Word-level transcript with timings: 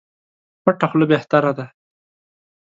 پټه 0.63 0.85
خوله 0.89 1.05
بهتره 1.11 1.51
ده. 1.57 1.65